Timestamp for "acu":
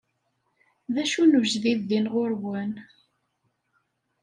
1.03-1.23